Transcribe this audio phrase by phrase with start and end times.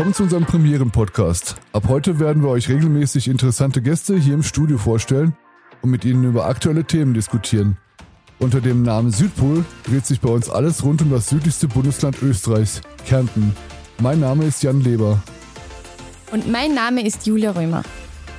[0.00, 1.56] Willkommen zu unserem Premieren-Podcast.
[1.74, 5.36] Ab heute werden wir euch regelmäßig interessante Gäste hier im Studio vorstellen
[5.82, 7.76] und mit ihnen über aktuelle Themen diskutieren.
[8.38, 12.80] Unter dem Namen Südpol dreht sich bei uns alles rund um das südlichste Bundesland Österreichs,
[13.06, 13.54] Kärnten.
[13.98, 15.22] Mein Name ist Jan Leber.
[16.32, 17.82] Und mein Name ist Julia Römer.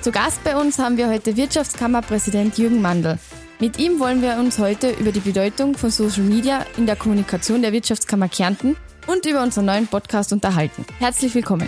[0.02, 3.20] Zu Gast bei uns haben wir heute Wirtschaftskammerpräsident Jürgen Mandl.
[3.60, 7.62] Mit ihm wollen wir uns heute über die Bedeutung von Social Media in der Kommunikation
[7.62, 8.78] der Wirtschaftskammer Kärnten
[9.12, 10.86] und über unseren neuen Podcast unterhalten.
[11.00, 11.68] Herzlich willkommen.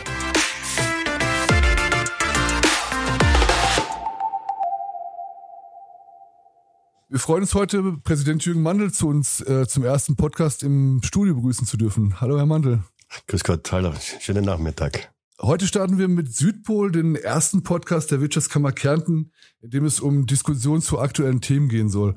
[7.10, 11.36] Wir freuen uns heute, Präsident Jürgen Mandl zu uns äh, zum ersten Podcast im Studio
[11.36, 12.20] begrüßen zu dürfen.
[12.22, 12.82] Hallo, Herr Mandl.
[13.28, 15.14] Grüß Gott, hallo, schönen Nachmittag.
[15.40, 19.32] Heute starten wir mit Südpol, den ersten Podcast der Wirtschaftskammer Kärnten,
[19.62, 22.16] in dem es um Diskussionen zu aktuellen Themen gehen soll.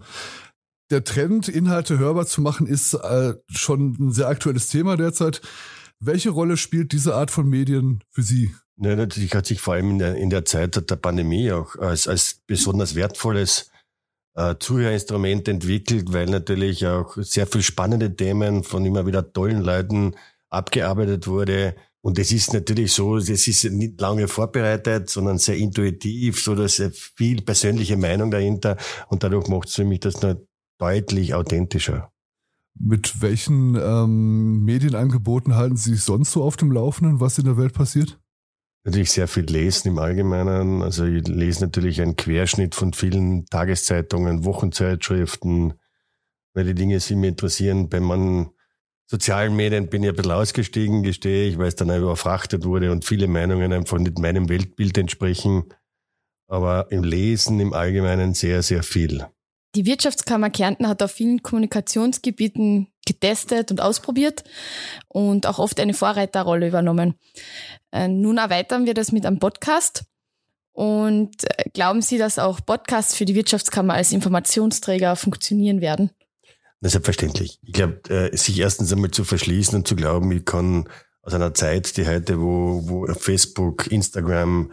[0.90, 5.40] Der Trend, Inhalte hörbar zu machen, ist äh, schon ein sehr aktuelles Thema derzeit.
[5.98, 8.54] Welche Rolle spielt diese Art von Medien für Sie?
[8.76, 12.06] Ja, natürlich hat sich vor allem in der, in der Zeit der Pandemie auch als,
[12.06, 13.70] als besonders wertvolles
[14.36, 20.14] äh, Zuhörinstrument entwickelt, weil natürlich auch sehr viel spannende Themen von immer wieder tollen Leuten
[20.50, 21.74] abgearbeitet wurde.
[22.02, 26.80] Und es ist natürlich so, es ist nicht lange vorbereitet, sondern sehr intuitiv, so dass
[27.16, 28.76] viel persönliche Meinung dahinter
[29.08, 30.20] und dadurch macht es für mich das
[30.78, 32.12] deutlich authentischer.
[32.78, 37.56] Mit welchen ähm, Medienangeboten halten Sie sich sonst so auf dem Laufenden, was in der
[37.56, 38.18] Welt passiert?
[38.84, 40.82] Natürlich sehr viel lesen im Allgemeinen.
[40.82, 45.74] Also ich lese natürlich einen Querschnitt von vielen Tageszeitungen, Wochenzeitschriften,
[46.54, 48.50] weil die Dinge, die mich interessieren, bei man
[49.06, 53.04] sozialen Medien bin ich ein bisschen ausgestiegen, gestehe ich, weil es dann überfrachtet wurde und
[53.04, 55.64] viele Meinungen einfach nicht meinem Weltbild entsprechen.
[56.48, 59.26] Aber im Lesen im Allgemeinen sehr, sehr viel.
[59.76, 64.42] Die Wirtschaftskammer Kärnten hat auf vielen Kommunikationsgebieten getestet und ausprobiert
[65.06, 67.14] und auch oft eine Vorreiterrolle übernommen.
[67.92, 70.04] Äh, nun erweitern wir das mit einem Podcast.
[70.72, 76.10] Und äh, glauben Sie, dass auch Podcasts für die Wirtschaftskammer als Informationsträger funktionieren werden?
[76.80, 77.58] Na, selbstverständlich.
[77.62, 80.88] Ich glaube, äh, sich erstens einmal zu verschließen und zu glauben, ich kann
[81.20, 84.72] aus einer Zeit, die heute, wo, wo Facebook, Instagram,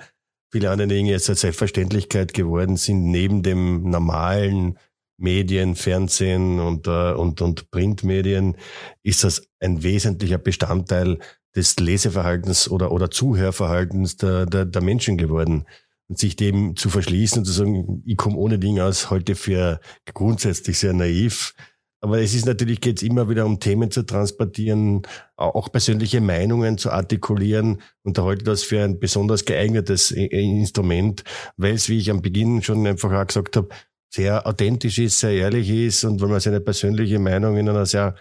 [0.49, 4.79] viele andere Dinge jetzt als Selbstverständlichkeit geworden sind, neben dem normalen
[5.17, 8.55] Medien, Fernsehen und, äh, und, und Printmedien,
[9.03, 11.19] ist das ein wesentlicher Bestandteil
[11.55, 15.65] des Leseverhaltens oder, oder Zuhörverhaltens der, der, der Menschen geworden.
[16.09, 19.79] Und sich dem zu verschließen und zu sagen, ich komme ohne Ding aus, heute für
[20.13, 21.53] grundsätzlich sehr naiv.
[22.01, 25.03] Aber es ist natürlich, geht es immer wieder um Themen zu transportieren,
[25.37, 31.23] auch persönliche Meinungen zu artikulieren und da halte das für ein besonders geeignetes Instrument,
[31.55, 33.69] weil es, wie ich am Beginn schon einfach auch gesagt habe,
[34.13, 38.15] sehr authentisch ist, sehr ehrlich ist und wenn man seine persönliche Meinung in einer sehr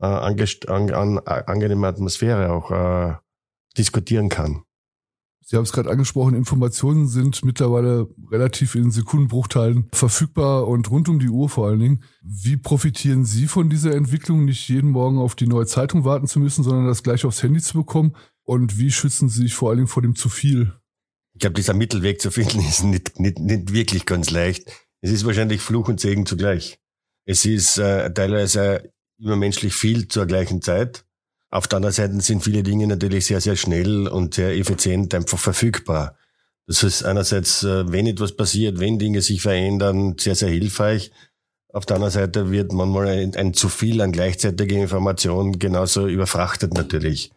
[0.00, 3.14] äh, an, an, angenehmen Atmosphäre auch äh,
[3.78, 4.62] diskutieren kann.
[5.48, 11.20] Sie haben es gerade angesprochen, Informationen sind mittlerweile relativ in Sekundenbruchteilen verfügbar und rund um
[11.20, 12.04] die Uhr vor allen Dingen.
[12.20, 16.40] Wie profitieren Sie von dieser Entwicklung, nicht jeden Morgen auf die neue Zeitung warten zu
[16.40, 18.16] müssen, sondern das gleich aufs Handy zu bekommen?
[18.42, 20.72] Und wie schützen Sie sich vor allen Dingen vor dem zu viel?
[21.34, 24.68] Ich glaube, dieser Mittelweg zu finden ist nicht, nicht, nicht wirklich ganz leicht.
[25.00, 26.78] Es ist wahrscheinlich Fluch und Segen zugleich.
[27.26, 31.04] Es ist äh, teilweise übermenschlich viel zur gleichen Zeit.
[31.50, 35.38] Auf der anderen Seite sind viele Dinge natürlich sehr, sehr schnell und sehr effizient einfach
[35.38, 36.16] verfügbar.
[36.66, 41.12] Das ist einerseits, äh, wenn etwas passiert, wenn Dinge sich verändern, sehr, sehr hilfreich.
[41.72, 46.74] Auf der anderen Seite wird manchmal ein, ein zu viel an gleichzeitiger Information genauso überfrachtet
[46.74, 47.30] natürlich.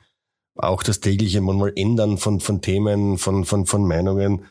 [0.56, 4.46] Auch das tägliche manchmal Ändern von, von Themen, von, von, von Meinungen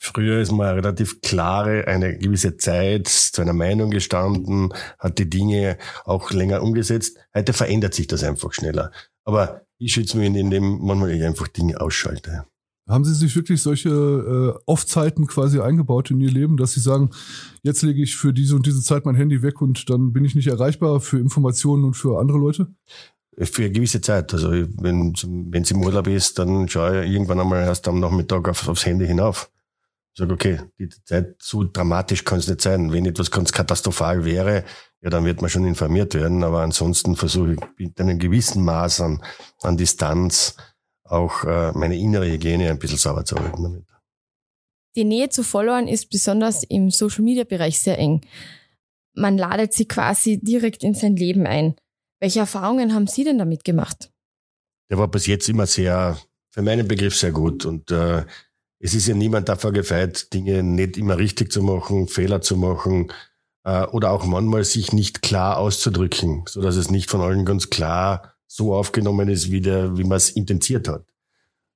[0.00, 5.76] Früher ist man relativ klare, eine gewisse Zeit zu einer Meinung gestanden, hat die Dinge
[6.04, 7.18] auch länger umgesetzt.
[7.34, 8.92] Heute verändert sich das einfach schneller.
[9.24, 12.44] Aber ich schütze mich, indem manchmal ich einfach Dinge ausschalte.
[12.88, 17.10] Haben Sie sich wirklich solche äh, Off-Zeiten quasi eingebaut in Ihr Leben, dass Sie sagen,
[17.62, 20.34] jetzt lege ich für diese und diese Zeit mein Handy weg und dann bin ich
[20.34, 22.68] nicht erreichbar für Informationen und für andere Leute?
[23.36, 24.32] Für eine gewisse Zeit.
[24.32, 28.66] Also wenn es im Urlaub ist, dann schaue ich irgendwann einmal erst am Nachmittag auf,
[28.68, 29.50] aufs Handy hinauf
[30.18, 32.92] sage, okay, die Zeit so dramatisch kann es nicht sein.
[32.92, 34.64] Wenn etwas ganz katastrophal wäre,
[35.00, 36.44] ja, dann wird man schon informiert werden.
[36.44, 39.22] Aber ansonsten versuche ich mit einem gewissen Maß an,
[39.62, 40.56] an Distanz
[41.04, 43.84] auch äh, meine innere Hygiene ein bisschen sauber zu halten damit.
[44.96, 48.22] Die Nähe zu Followern ist besonders im Social-Media-Bereich sehr eng.
[49.14, 51.76] Man ladet sie quasi direkt in sein Leben ein.
[52.20, 54.10] Welche Erfahrungen haben Sie denn damit gemacht?
[54.90, 56.18] Der war bis jetzt immer sehr,
[56.50, 57.64] für meinen Begriff sehr gut.
[57.64, 58.24] Und äh,
[58.80, 63.12] es ist ja niemand davor gefeit, Dinge nicht immer richtig zu machen, Fehler zu machen
[63.64, 67.70] äh, oder auch manchmal sich nicht klar auszudrücken, so dass es nicht von allen ganz
[67.70, 71.04] klar so aufgenommen ist, wie, der, wie man es intensiert hat.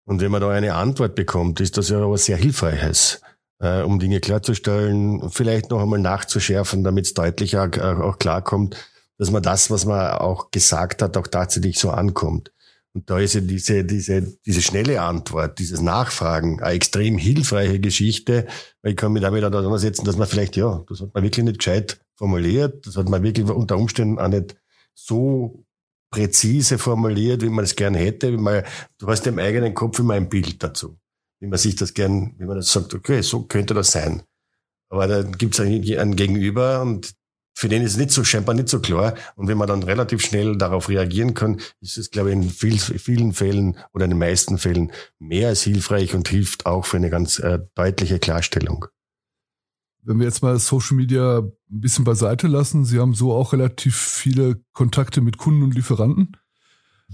[0.05, 3.21] Und wenn man da eine Antwort bekommt, ist das ja was sehr Hilfreiches,
[3.61, 8.77] äh, um Dinge klarzustellen, vielleicht noch einmal nachzuschärfen, damit es deutlicher auch, auch klarkommt,
[9.19, 12.53] dass man das, was man auch gesagt hat, auch tatsächlich so ankommt.
[12.95, 18.47] Und da ist ja diese, diese, diese schnelle Antwort, dieses Nachfragen eine extrem hilfreiche Geschichte,
[18.83, 22.01] ich kann mich damit auseinandersetzen, dass man vielleicht, ja, das hat man wirklich nicht gescheit
[22.17, 24.57] formuliert, das hat man wirklich unter Umständen auch nicht
[24.95, 25.65] so
[26.13, 28.33] präzise formuliert, wie man es gern hätte.
[28.33, 28.63] Wie man,
[28.99, 30.99] du hast im eigenen Kopf immer ein Bild dazu.
[31.41, 34.23] Wie man sich das gern, wie man das sagt, okay, so könnte das sein.
[34.91, 37.15] Aber dann gibt es ein Gegenüber und
[37.55, 39.15] für den ist es nicht so scheinbar nicht so klar.
[39.37, 42.79] Und wenn man dann relativ schnell darauf reagieren kann, ist es, glaube ich, in viel,
[42.79, 47.11] vielen Fällen oder in den meisten Fällen mehr als hilfreich und hilft auch für eine
[47.11, 48.87] ganz äh, deutliche Klarstellung.
[50.05, 53.97] Wenn wir jetzt mal Social Media ein bisschen beiseite lassen, Sie haben so auch relativ
[53.97, 56.37] viele Kontakte mit Kunden und Lieferanten.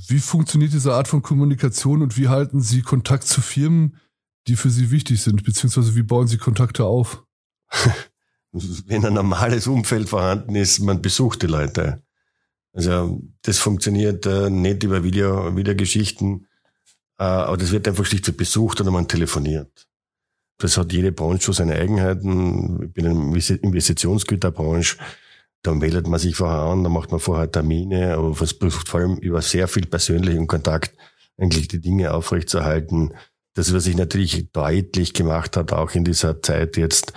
[0.07, 3.97] Wie funktioniert diese Art von Kommunikation und wie halten Sie Kontakt zu Firmen,
[4.47, 7.25] die für Sie wichtig sind, beziehungsweise wie bauen Sie Kontakte auf?
[8.87, 12.03] wenn ein normales Umfeld vorhanden ist, man besucht die Leute.
[12.73, 16.47] Also das funktioniert äh, nicht über Video, Videogeschichten,
[17.19, 19.89] äh, aber das wird einfach schlicht besucht oder man telefoniert.
[20.59, 22.83] Das hat jede Branche so seine Eigenheiten.
[22.85, 24.97] Ich bin in der Investitionsgüterbranche,
[25.63, 29.17] da meldet man sich vorher an, da macht man vorher Termine, aber versucht vor allem
[29.17, 30.97] über sehr viel persönlichen Kontakt
[31.37, 33.15] eigentlich die Dinge aufrechtzuerhalten.
[33.55, 37.13] Das, was sich natürlich deutlich gemacht hat, auch in dieser Zeit jetzt,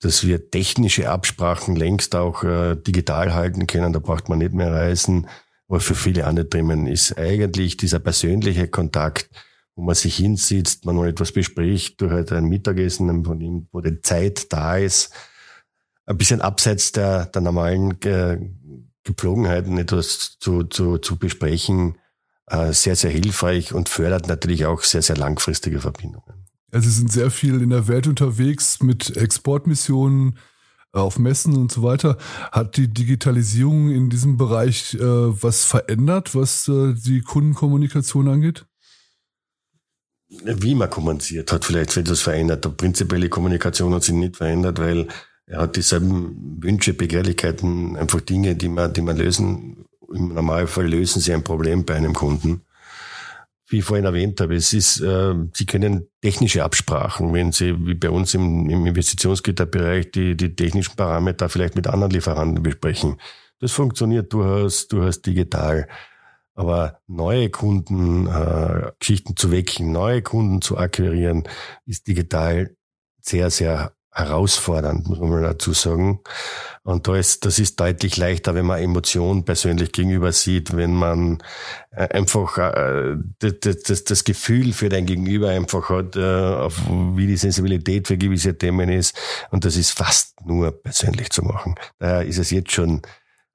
[0.00, 3.92] dass wir technische Absprachen längst auch äh, digital halten können.
[3.92, 5.28] Da braucht man nicht mehr reisen.
[5.68, 9.30] Aber für viele andere Themen ist eigentlich dieser persönliche Kontakt,
[9.76, 13.80] wo man sich hinsitzt, man mal etwas bespricht, durch halt ein Mittagessen von ihm, wo
[13.80, 15.12] die Zeit da ist,
[16.06, 18.38] ein bisschen abseits der, der normalen äh,
[19.04, 21.98] Gepflogenheiten etwas zu, zu, zu besprechen,
[22.46, 26.39] äh, sehr, sehr hilfreich und fördert natürlich auch sehr, sehr langfristige Verbindungen.
[26.72, 30.38] Also Sie sind sehr viel in der Welt unterwegs mit Exportmissionen
[30.94, 32.16] äh, auf Messen und so weiter.
[32.52, 38.66] Hat die Digitalisierung in diesem Bereich äh, was verändert, was äh, die Kundenkommunikation angeht?
[40.28, 42.64] Wie man kommuniziert hat, vielleicht etwas verändert.
[42.64, 45.08] Aber prinzipielle Kommunikation hat sich nicht verändert, weil
[45.46, 49.86] er hat dieselben Wünsche, Begehrlichkeiten, einfach Dinge, die man, die man lösen.
[50.12, 52.62] Im Normalfall lösen sie ein Problem bei einem Kunden
[53.70, 57.94] wie ich vorhin erwähnt habe, es ist, äh, Sie können technische Absprachen, wenn Sie wie
[57.94, 63.16] bei uns im, im Investitionsgüterbereich die, die technischen Parameter vielleicht mit anderen Lieferanten besprechen.
[63.60, 65.86] Das funktioniert durchaus, durchaus digital.
[66.54, 71.44] Aber neue Kunden, äh, Geschichten zu wecken, neue Kunden zu akquirieren,
[71.86, 72.74] ist digital
[73.20, 76.20] sehr, sehr herausfordernd, muss man mal dazu sagen.
[76.82, 81.38] Und da ist, das ist deutlich leichter, wenn man Emotionen persönlich gegenüber sieht, wenn man
[81.90, 87.26] äh, einfach äh, das, das, das Gefühl für dein Gegenüber einfach hat, äh, auf wie
[87.26, 89.16] die Sensibilität für gewisse Themen ist.
[89.50, 91.74] Und das ist fast nur persönlich zu machen.
[91.98, 93.02] Daher ist es jetzt schon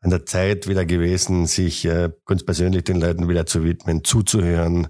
[0.01, 1.89] an der Zeit wieder gewesen, sich
[2.25, 4.87] ganz persönlich den Leuten wieder zu widmen, zuzuhören.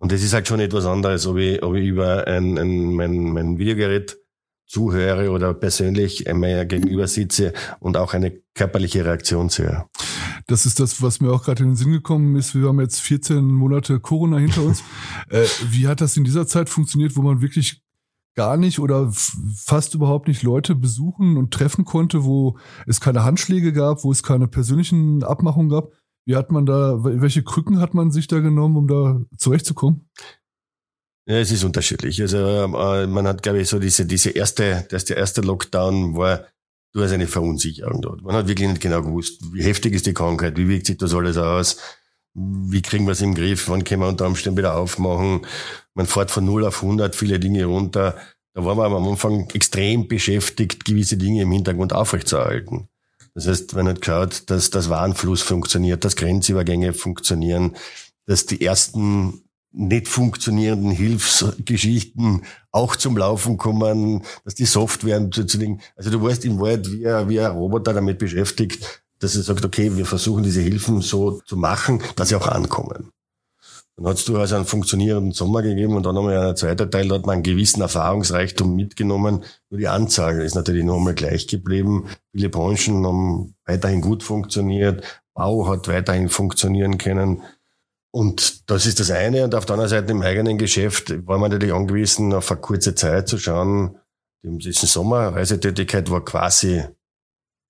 [0.00, 3.32] Und das ist halt schon etwas anderes, ob ich, ob ich über ein, ein, mein,
[3.32, 4.19] mein Videogerät
[4.70, 9.86] zuhöre oder persönlich mir gegenüber sitze und auch eine körperliche Reaktion sehe.
[10.46, 12.54] Das ist das, was mir auch gerade in den Sinn gekommen ist.
[12.54, 14.82] Wir haben jetzt 14 Monate Corona hinter uns.
[15.28, 17.82] äh, wie hat das in dieser Zeit funktioniert, wo man wirklich
[18.36, 19.10] gar nicht oder
[19.56, 24.22] fast überhaupt nicht Leute besuchen und treffen konnte, wo es keine Handschläge gab, wo es
[24.22, 25.90] keine persönlichen Abmachungen gab?
[26.26, 30.08] Wie hat man da, welche Krücken hat man sich da genommen, um da zurechtzukommen?
[31.26, 32.20] Ja, es ist unterschiedlich.
[32.20, 36.46] Also äh, man hat, glaube ich, so diese, diese erste, das der erste Lockdown war
[36.92, 38.22] du hast eine Verunsicherung dort.
[38.22, 41.14] Man hat wirklich nicht genau gewusst, wie heftig ist die Krankheit, wie wirkt sich das
[41.14, 41.76] alles aus,
[42.34, 45.46] wie kriegen wir es im Griff, wann können wir unter Umständen wieder aufmachen.
[45.94, 48.16] Man fährt von 0 auf 100 viele Dinge runter.
[48.54, 52.88] Da waren wir am Anfang extrem beschäftigt, gewisse Dinge im Hintergrund aufrechtzuerhalten.
[53.34, 57.76] Das heißt, man hat geschaut, dass das Warenfluss funktioniert, dass Grenzübergänge funktionieren,
[58.26, 65.58] dass die ersten nicht funktionierenden Hilfsgeschichten auch zum Laufen kommen, dass die Software zu, zu
[65.58, 69.42] den, also du weißt im Wald, wie, ein, wie ein Roboter damit beschäftigt, dass er
[69.42, 73.12] sagt, okay, wir versuchen diese Hilfen so zu machen, dass sie auch ankommen.
[73.96, 77.16] Dann hat es durchaus einen funktionierenden Sommer gegeben und dann wir einen zweiten Teil, da
[77.16, 79.44] hat man einen gewissen Erfahrungsreichtum mitgenommen.
[79.68, 82.06] Nur die Anzahl ist natürlich noch einmal gleich geblieben.
[82.32, 85.04] Viele Branchen haben weiterhin gut funktioniert.
[85.34, 87.42] Bau hat weiterhin funktionieren können.
[88.12, 89.44] Und das ist das eine.
[89.44, 92.94] Und auf der anderen Seite im eigenen Geschäft war man natürlich angewiesen, auf eine kurze
[92.94, 93.96] Zeit zu schauen.
[94.42, 96.82] Diesen Sommer, Reisetätigkeit war quasi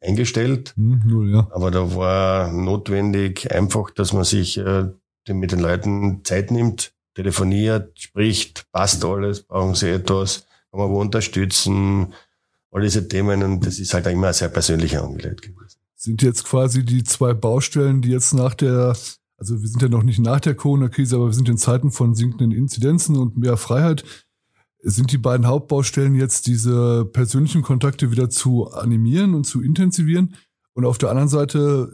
[0.01, 0.73] eingestellt.
[0.77, 1.49] Hm, null, ja.
[1.53, 4.87] Aber da war notwendig einfach, dass man sich äh,
[5.29, 11.01] mit den Leuten Zeit nimmt, telefoniert, spricht, passt alles, brauchen sie etwas, kann man wo
[11.01, 12.15] unterstützen,
[12.71, 15.79] all diese Themen und das ist halt immer eine sehr persönliche Angelegenheit gewesen.
[15.97, 18.97] Sind jetzt quasi die zwei Baustellen, die jetzt nach der,
[19.41, 22.15] also wir sind ja noch nicht nach der Corona-Krise, aber wir sind in Zeiten von
[22.15, 24.05] sinkenden Inzidenzen und mehr Freiheit.
[24.83, 30.37] Sind die beiden Hauptbaustellen jetzt diese persönlichen Kontakte wieder zu animieren und zu intensivieren?
[30.75, 31.91] Und auf der anderen Seite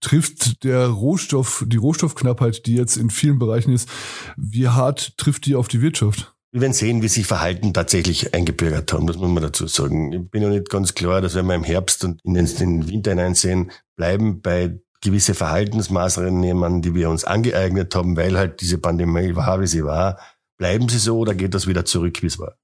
[0.00, 3.88] trifft der Rohstoff, die Rohstoffknappheit, die jetzt in vielen Bereichen ist,
[4.36, 6.32] wie hart trifft die auf die Wirtschaft?
[6.52, 10.12] Wir werden sehen, wie sich Verhalten tatsächlich eingebürgert haben, das muss man dazu sagen.
[10.12, 13.10] Ich bin noch nicht ganz klar, dass wenn wir im Herbst und in den Winter
[13.10, 19.36] hineinsehen, bleiben bei gewisse Verhaltensmaßnahmen nehmen, die wir uns angeeignet haben, weil halt diese Pandemie
[19.36, 20.18] war, wie sie war.
[20.56, 22.56] Bleiben sie so oder geht das wieder zurück, wie es war?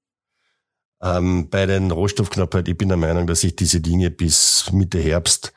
[1.01, 5.53] Ähm, bei den Rohstoffknappheit, ich bin der Meinung, dass sich diese Dinge bis Mitte Herbst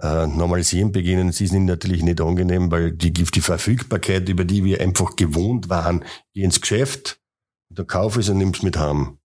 [0.00, 1.32] äh, normalisieren beginnen.
[1.32, 6.04] Sie sind natürlich nicht angenehm, weil die, die Verfügbarkeit, über die wir einfach gewohnt waren,
[6.32, 7.20] geh ins Geschäft,
[7.68, 9.18] der Kauf ist und nimm's mit heim.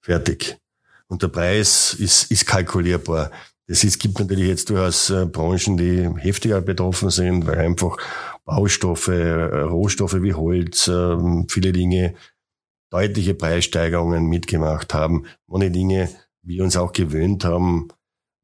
[0.00, 0.58] Fertig.
[1.08, 3.30] Und der Preis ist, ist kalkulierbar.
[3.70, 7.98] Es ist, gibt natürlich jetzt durchaus äh, Branchen, die heftiger betroffen sind, weil einfach
[8.46, 12.14] Baustoffe, äh, Rohstoffe wie Holz, äh, viele Dinge
[12.90, 15.26] deutliche Preissteigerungen mitgemacht haben.
[15.46, 16.08] Ohne Dinge
[16.42, 17.88] wir uns auch gewöhnt haben,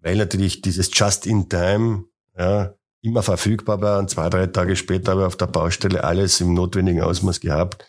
[0.01, 2.05] weil natürlich dieses Just-in-Time
[2.39, 6.53] ja, immer verfügbar war und zwei, drei Tage später ich auf der Baustelle alles im
[6.53, 7.87] notwendigen Ausmaß gehabt.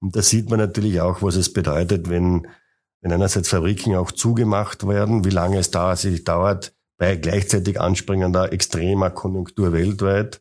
[0.00, 2.46] Und da sieht man natürlich auch, was es bedeutet, wenn,
[3.00, 8.52] wenn einerseits Fabriken auch zugemacht werden, wie lange es da sich dauert, bei gleichzeitig anspringender
[8.52, 10.40] extremer Konjunktur weltweit,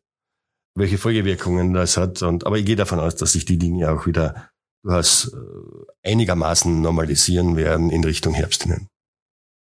[0.75, 2.21] welche Folgewirkungen das hat.
[2.21, 4.49] Und, aber ich gehe davon aus, dass sich die Dinge auch wieder
[4.83, 8.87] durchaus äh, einigermaßen normalisieren werden in Richtung Herbst hinein.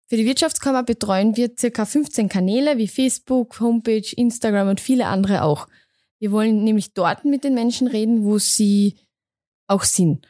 [0.09, 5.43] Für die Wirtschaftskammer betreuen wir circa 15 Kanäle wie Facebook, Homepage, Instagram und viele andere
[5.43, 5.69] auch.
[6.19, 8.97] Wir wollen nämlich dort mit den Menschen reden, wo sie
[9.69, 10.27] auch sind.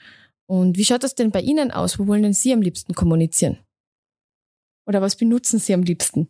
[0.46, 1.98] Und wie schaut das denn bei Ihnen aus?
[1.98, 3.58] Wo wollen denn Sie am liebsten kommunizieren?
[4.86, 6.28] Oder was benutzen Sie am liebsten?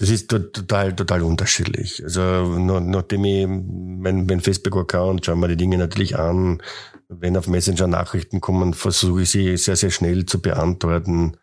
[0.00, 2.02] Das ist total, total unterschiedlich.
[2.02, 2.22] Also
[2.58, 6.62] nachdem ich mein, mein Facebook-Account, schaue mir die Dinge natürlich an.
[7.08, 11.36] Wenn auf Messenger Nachrichten kommen, versuche ich sie sehr, sehr schnell zu beantworten.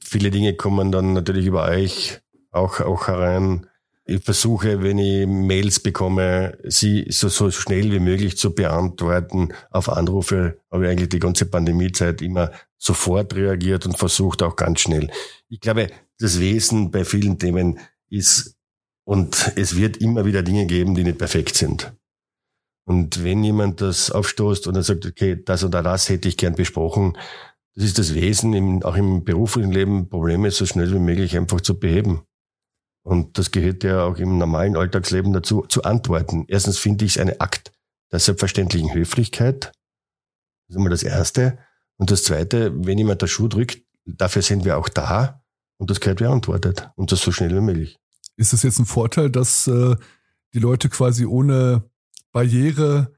[0.00, 2.20] Viele Dinge kommen dann natürlich über euch
[2.50, 3.68] auch, auch herein.
[4.04, 9.54] Ich versuche, wenn ich Mails bekomme, sie so, so schnell wie möglich zu beantworten.
[9.70, 14.80] Auf Anrufe habe ich eigentlich die ganze Pandemiezeit immer sofort reagiert und versucht auch ganz
[14.80, 15.08] schnell.
[15.48, 17.78] Ich glaube, das Wesen bei vielen Themen
[18.10, 18.56] ist,
[19.06, 21.92] und es wird immer wieder Dinge geben, die nicht perfekt sind.
[22.86, 26.54] Und wenn jemand das aufstoßt und er sagt, okay, das oder das hätte ich gern
[26.54, 27.16] besprochen,
[27.74, 31.60] das ist das Wesen, im, auch im beruflichen Leben, Probleme so schnell wie möglich einfach
[31.60, 32.22] zu beheben.
[33.04, 36.44] Und das gehört ja auch im normalen Alltagsleben dazu, zu antworten.
[36.48, 37.72] Erstens finde ich es eine Akt
[38.12, 39.66] der selbstverständlichen Höflichkeit.
[39.66, 41.58] Das ist einmal das Erste.
[41.96, 45.43] Und das Zweite, wenn jemand der Schuh drückt, dafür sind wir auch da.
[45.84, 46.88] Und das gehört beantwortet.
[46.96, 47.98] Und das so schnell wie möglich.
[48.38, 49.96] Ist es jetzt ein Vorteil, dass äh,
[50.54, 51.84] die Leute quasi ohne
[52.32, 53.12] Barriere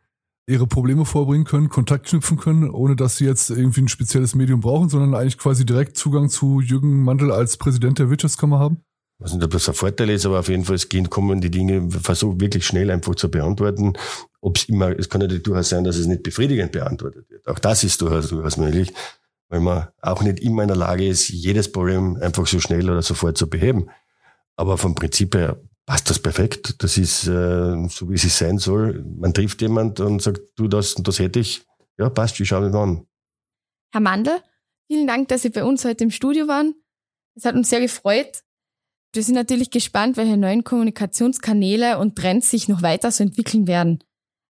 [0.48, 4.58] ihre Probleme vorbringen können, Kontakt knüpfen können, ohne dass sie jetzt irgendwie ein spezielles Medium
[4.58, 8.78] brauchen, sondern eigentlich quasi direkt Zugang zu Jürgen Mandel als Präsident der Wirtschaftskammer haben?
[9.20, 11.40] Ich weiß nicht, ob das ein Vorteil ist, aber auf jeden Fall, es gehen, kommen
[11.40, 13.92] die Dinge, versuchen wirklich schnell einfach zu beantworten.
[14.40, 17.46] Ob es immer, es kann natürlich durchaus sein, dass es nicht befriedigend beantwortet wird.
[17.46, 18.92] Auch das ist durchaus, durchaus möglich,
[19.48, 23.02] weil man auch nicht immer in der Lage ist, jedes Problem einfach so schnell oder
[23.02, 23.88] sofort zu beheben.
[24.56, 26.82] Aber vom Prinzip her passt das perfekt.
[26.82, 29.04] Das ist äh, so, wie es sein soll.
[29.04, 31.64] Man trifft jemand und sagt, du, das und das hätte ich.
[31.98, 33.06] Ja, passt, ich schaue mir an.
[33.92, 34.42] Herr Mandel,
[34.88, 36.74] vielen Dank, dass Sie bei uns heute im Studio waren.
[37.34, 38.42] Es hat uns sehr gefreut.
[39.14, 44.02] Wir sind natürlich gespannt, welche neuen Kommunikationskanäle und Trends sich noch weiter so entwickeln werden.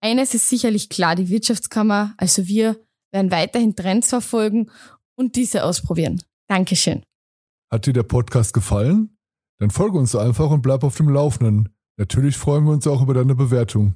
[0.01, 2.79] Eines ist sicherlich klar, die Wirtschaftskammer, also wir,
[3.17, 4.69] werden weiterhin Trends verfolgen
[5.17, 6.21] und diese ausprobieren.
[6.47, 7.03] Dankeschön.
[7.71, 9.17] Hat dir der Podcast gefallen?
[9.59, 11.69] Dann folge uns einfach und bleib auf dem Laufenden.
[11.97, 13.95] Natürlich freuen wir uns auch über deine Bewertung.